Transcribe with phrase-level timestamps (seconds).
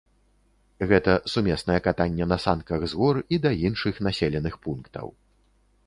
[0.91, 5.07] Гэта сумеснае катанне на санках з гор і да іншых населеных пунктаў.